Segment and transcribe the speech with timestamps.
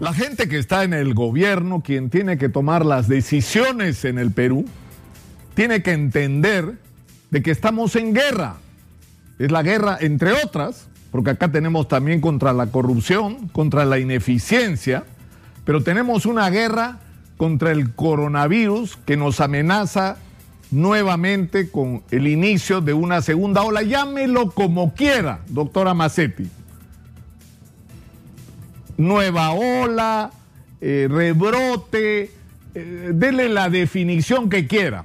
[0.00, 4.30] La gente que está en el gobierno, quien tiene que tomar las decisiones en el
[4.30, 4.64] Perú,
[5.52, 6.78] tiene que entender
[7.30, 8.56] de que estamos en guerra.
[9.38, 15.04] Es la guerra, entre otras, porque acá tenemos también contra la corrupción, contra la ineficiencia,
[15.66, 17.00] pero tenemos una guerra
[17.36, 20.16] contra el coronavirus que nos amenaza
[20.70, 23.82] nuevamente con el inicio de una segunda ola.
[23.82, 26.48] Llámelo como quiera, doctora Macetti
[29.00, 30.30] nueva ola,
[30.80, 32.30] eh, rebrote,
[32.74, 35.04] eh, la definición que quiera.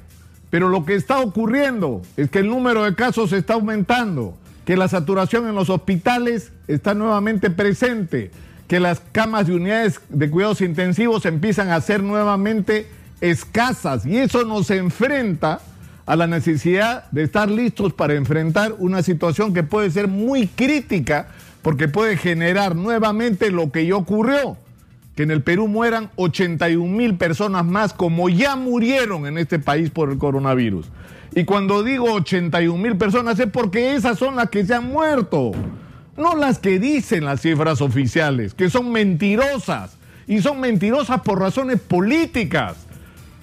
[0.49, 4.87] Pero lo que está ocurriendo es que el número de casos está aumentando, que la
[4.87, 8.31] saturación en los hospitales está nuevamente presente,
[8.67, 12.87] que las camas de unidades de cuidados intensivos empiezan a ser nuevamente
[13.21, 15.59] escasas y eso nos enfrenta
[16.05, 21.27] a la necesidad de estar listos para enfrentar una situación que puede ser muy crítica
[21.65, 24.55] porque puede generar nuevamente lo que ya ocurrió,
[25.15, 29.89] que en el Perú mueran 81 mil personas más como ya murieron en este país
[29.89, 30.91] por el coronavirus.
[31.33, 35.53] Y cuando digo 81 mil personas es porque esas son las que se han muerto,
[36.15, 39.97] no las que dicen las cifras oficiales, que son mentirosas.
[40.27, 42.84] Y son mentirosas por razones políticas.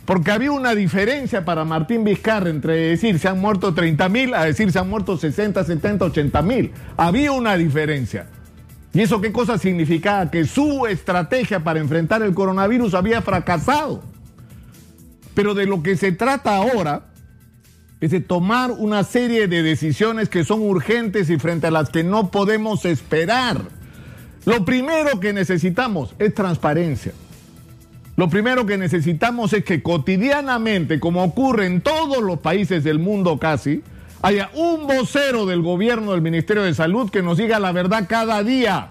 [0.04, 4.44] Porque había una diferencia para Martín Vizcarra entre decir se han muerto 30 mil a
[4.44, 6.72] decir se han muerto 60, 70, 80 mil.
[6.96, 8.26] Había una diferencia.
[8.92, 10.30] ¿Y eso qué cosa significaba?
[10.30, 14.02] Que su estrategia para enfrentar el coronavirus había fracasado.
[15.34, 17.06] Pero de lo que se trata ahora
[18.00, 22.02] es de tomar una serie de decisiones que son urgentes y frente a las que
[22.02, 23.62] no podemos esperar.
[24.44, 27.12] Lo primero que necesitamos es transparencia.
[28.22, 33.36] Lo primero que necesitamos es que cotidianamente, como ocurre en todos los países del mundo
[33.40, 33.82] casi,
[34.22, 38.44] haya un vocero del gobierno del Ministerio de Salud que nos diga la verdad cada
[38.44, 38.90] día.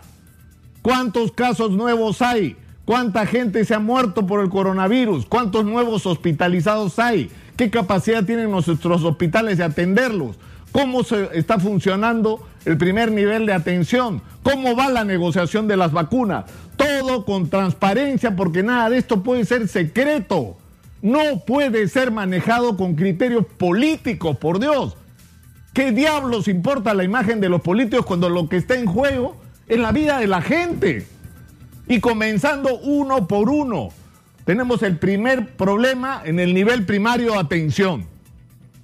[0.81, 2.57] ¿Cuántos casos nuevos hay?
[2.83, 5.25] ¿Cuánta gente se ha muerto por el coronavirus?
[5.27, 7.31] ¿Cuántos nuevos hospitalizados hay?
[7.55, 10.35] ¿Qué capacidad tienen nuestros hospitales de atenderlos?
[10.71, 14.21] ¿Cómo se está funcionando el primer nivel de atención?
[14.43, 16.45] ¿Cómo va la negociación de las vacunas?
[16.81, 20.57] todo con transparencia porque nada de esto puede ser secreto.
[21.01, 24.95] No puede ser manejado con criterios políticos, por Dios.
[25.73, 29.79] ¿Qué diablos importa la imagen de los políticos cuando lo que está en juego es
[29.79, 31.07] la vida de la gente?
[31.87, 33.89] Y comenzando uno por uno,
[34.45, 38.07] tenemos el primer problema en el nivel primario de atención.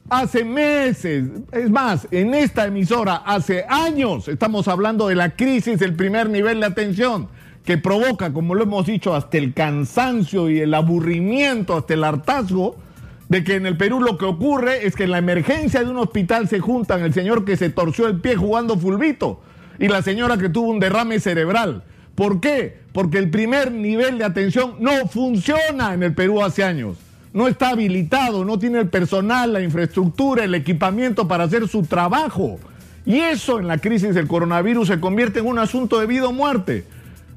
[0.10, 5.96] Hace meses, es más, en esta emisora, hace años, estamos hablando de la crisis del
[5.96, 7.28] primer nivel de atención
[7.66, 12.78] que provoca, como lo hemos dicho, hasta el cansancio y el aburrimiento, hasta el hartazgo,
[13.28, 15.98] de que en el Perú lo que ocurre es que en la emergencia de un
[15.98, 19.42] hospital se juntan el señor que se torció el pie jugando fulbito
[19.78, 21.84] y la señora que tuvo un derrame cerebral.
[22.16, 22.80] ¿Por qué?
[22.94, 26.96] Porque el primer nivel de atención no funciona en el Perú hace años.
[27.38, 32.58] No está habilitado, no tiene el personal, la infraestructura, el equipamiento para hacer su trabajo.
[33.06, 36.34] Y eso en la crisis del coronavirus se convierte en un asunto de vida o
[36.34, 36.84] muerte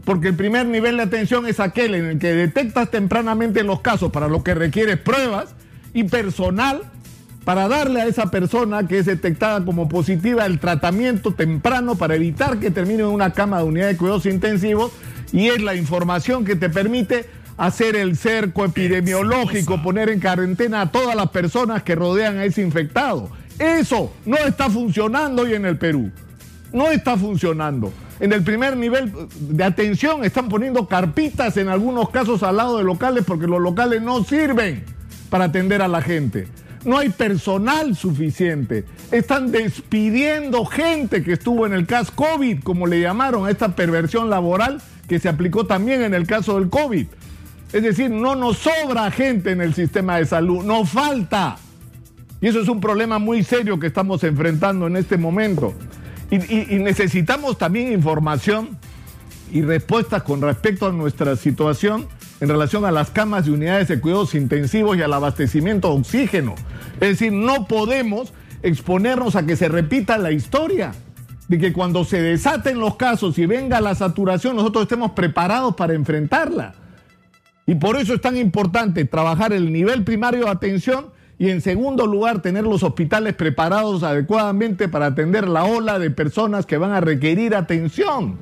[0.06, 4.10] porque el primer nivel de atención es aquel en el que detectas tempranamente los casos
[4.10, 5.54] para lo que requiere pruebas
[5.92, 6.80] y personal
[7.44, 12.58] para darle a esa persona que es detectada como positiva el tratamiento temprano para evitar
[12.58, 14.92] que termine en una cama de unidad de cuidados intensivos
[15.30, 17.26] y es la información que te permite
[17.60, 22.62] hacer el cerco epidemiológico, poner en cuarentena a todas las personas que rodean a ese
[22.62, 23.30] infectado.
[23.58, 26.10] Eso no está funcionando hoy en el Perú.
[26.72, 32.42] No está funcionando en el primer nivel de atención están poniendo carpitas en algunos casos
[32.42, 34.84] al lado de locales porque los locales no sirven
[35.30, 36.46] para atender a la gente.
[36.84, 38.84] No hay personal suficiente.
[39.10, 44.30] Están despidiendo gente que estuvo en el caso COVID, como le llamaron a esta perversión
[44.30, 47.06] laboral que se aplicó también en el caso del COVID.
[47.72, 51.56] Es decir, no nos sobra gente en el sistema de salud, nos falta.
[52.40, 55.74] Y eso es un problema muy serio que estamos enfrentando en este momento.
[56.30, 56.38] Y,
[56.76, 58.78] necesitamos también información
[59.52, 62.06] y respuestas con respecto a nuestra situación
[62.40, 66.54] en relación a las camas de unidades de cuidados intensivos y al abastecimiento de oxígeno.
[66.94, 70.92] Es decir, no podemos exponernos a que se repita la historia
[71.48, 75.94] de que cuando se desaten los casos y venga la saturación, nosotros estemos preparados para
[75.94, 76.74] enfrentarla.
[77.70, 82.04] Y por eso es tan importante trabajar el nivel primario de atención y en segundo
[82.04, 87.00] lugar, tener los hospitales preparados adecuadamente para atender la ola de personas que van a
[87.00, 88.38] requerir atención.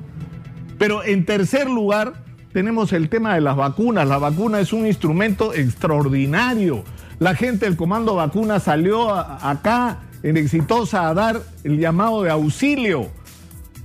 [0.79, 2.13] Pero en tercer lugar,
[2.53, 4.07] tenemos el tema de las vacunas.
[4.07, 6.83] La vacuna es un instrumento extraordinario.
[7.19, 13.11] La gente del Comando Vacuna salió acá en Exitosa a dar el llamado de auxilio.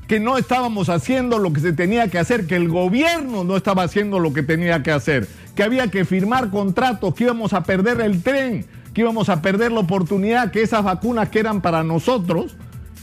[0.06, 3.83] Que no estábamos haciendo lo que se tenía que hacer, que el gobierno no estaba
[3.83, 8.01] haciendo lo que tenía que hacer, que había que firmar contratos, que íbamos a perder
[8.01, 12.56] el tren, que íbamos a perder la oportunidad, que esas vacunas que eran para nosotros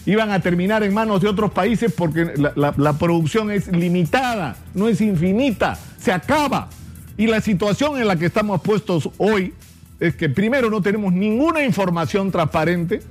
[0.05, 5.01] iban a terminar en manos de otros países porque la, producción es limitada, no es
[5.01, 6.69] infinita, se acaba.
[7.17, 9.53] Y la situación en la que estamos puestos hoy
[9.99, 13.01] es que primero no tenemos ninguna información transparente,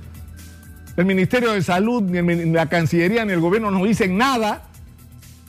[0.97, 4.63] el Ministerio de Salud, ni la Cancillería, ni el gobierno nos dicen nada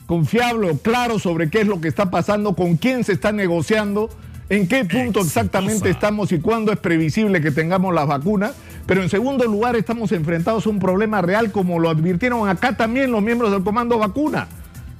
[0.05, 4.09] confiable o claro sobre qué es lo que está pasando, con quién se está negociando,
[4.49, 8.53] en qué punto exactamente estamos y cuándo es previsible que tengamos las vacunas.
[8.85, 13.11] Pero en segundo lugar, estamos enfrentados a un problema real, como lo advirtieron acá también
[13.11, 14.47] los miembros del Comando Vacuna.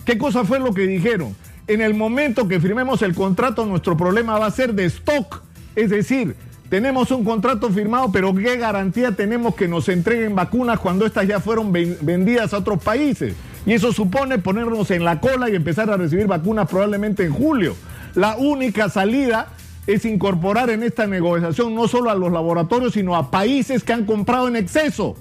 [0.06, 1.36] ¿Qué cosa fue lo que dijeron?
[1.68, 5.44] En el momento que firmemos el contrato, nuestro problema va a ser de stock.
[5.76, 6.36] Es decir,
[6.70, 11.40] tenemos un contrato firmado, pero ¿qué garantía tenemos que nos entreguen vacunas cuando estas ya
[11.40, 13.36] fueron vendidas a otros países?
[13.66, 17.76] Y eso supone ponernos en la cola y empezar a recibir vacunas probablemente en julio.
[18.16, 19.50] La única salida
[19.88, 24.06] es incorporar en esta negociación no solo a los laboratorios, sino a países que han
[24.06, 25.16] comprado en exceso.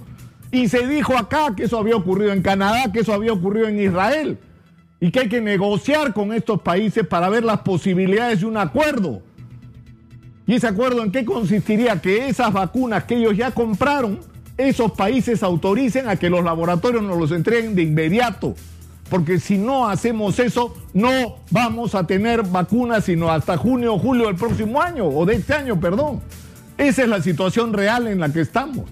[0.50, 3.80] Y se dijo acá que eso había ocurrido en Canadá, que eso había ocurrido en
[3.80, 4.38] Israel,
[5.00, 9.22] y que hay que negociar con estos países para ver las posibilidades de un acuerdo.
[10.46, 12.00] ¿Y ese acuerdo en qué consistiría?
[12.00, 14.20] Que esas vacunas que ellos ya compraron,
[14.56, 18.54] esos países autoricen a que los laboratorios nos los entreguen de inmediato.
[19.08, 24.26] Porque si no hacemos eso, no vamos a tener vacunas sino hasta junio o julio
[24.26, 26.20] del próximo año, o de este año, perdón.
[26.78, 28.86] Esa es la situación real en la que estamos.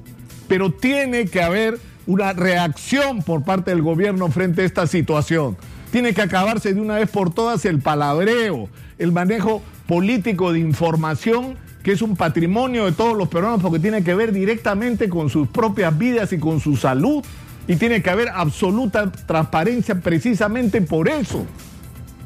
[0.46, 5.56] Pero tiene que haber una reacción por parte del gobierno frente a esta situación.
[5.90, 8.68] Tiene que acabarse de una vez por todas el palabreo,
[8.98, 14.04] el manejo político de información que es un patrimonio de todos los peruanos porque tiene
[14.04, 17.24] que ver directamente con sus propias vidas y con su salud.
[17.66, 21.44] Y tiene que haber absoluta transparencia precisamente por eso.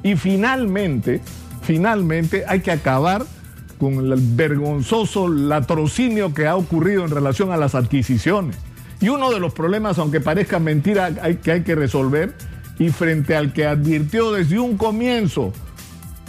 [0.02, 1.22] Y finalmente,
[1.62, 3.24] finalmente hay que acabar
[3.78, 8.56] con el vergonzoso latrocinio que ha ocurrido en relación a las adquisiciones.
[9.00, 12.34] Y uno de los problemas, aunque parezca mentira, que hay que resolver,
[12.78, 15.52] y frente al que advirtió desde un comienzo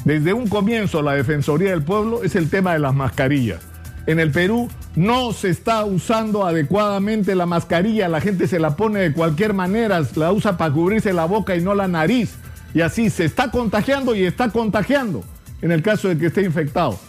[0.06, 3.62] desde un comienzo la Defensoría del Pueblo es el tema de las mascarillas.
[4.06, 9.00] En el Perú no se está usando adecuadamente la mascarilla, la gente se la pone
[9.00, 12.36] de cualquier manera, la usa para cubrirse la boca y no la nariz.
[12.76, 15.24] Y así se está contagiando y está contagiando
[15.64, 17.00] en el caso de que esté infectado.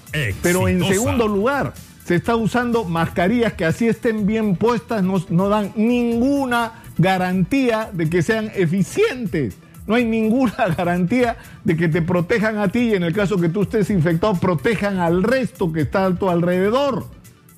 [0.42, 5.50] Pero en segundo lugar, se está usando mascarillas que así estén bien puestas, no, no
[5.50, 12.58] dan ninguna garantía de que sean eficientes no hay ninguna garantía de que te protejan
[12.58, 16.06] a ti y en el caso que tú estés infectado, protejan al resto que está
[16.06, 17.06] a tu alrededor.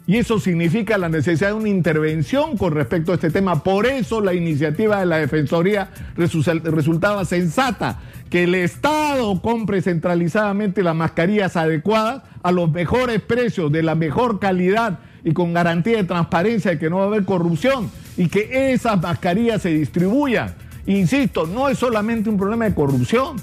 [0.06, 3.62] Y eso significa la necesidad de una intervención con respecto a este tema.
[3.62, 8.00] Por eso la iniciativa de la Defensoría resultaba sensata,
[8.30, 14.38] que el Estado compre centralizadamente las mascarillas adecuadas a los mejores precios, de la mejor
[14.38, 18.72] calidad y con garantía de transparencia de que no va a haber corrupción y que
[18.72, 20.54] esas mascarillas se distribuyan
[20.88, 23.36] Insisto, no es solamente un problema de corrupción.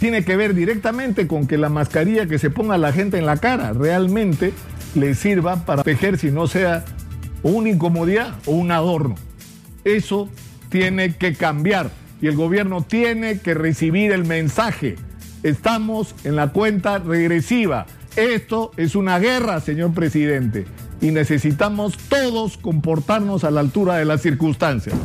[0.00, 3.36] Tiene que ver directamente con que la mascarilla que se ponga la gente en la
[3.36, 4.52] cara realmente
[4.96, 6.84] le sirva para proteger si no sea
[7.44, 9.14] una incomodidad o un adorno.
[9.84, 10.28] Eso
[10.70, 11.90] tiene que cambiar
[12.20, 14.96] y el gobierno tiene que recibir el mensaje.
[15.44, 17.86] Estamos en la cuenta regresiva.
[18.16, 20.66] Esto es una guerra, señor presidente,
[21.00, 24.96] y necesitamos todos comportarnos a la altura de las circunstancias.